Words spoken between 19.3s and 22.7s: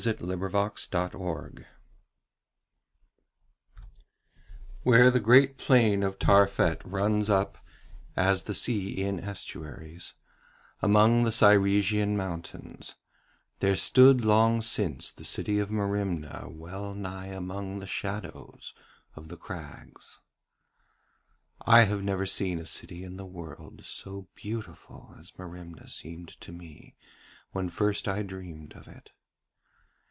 crags. I have never seen a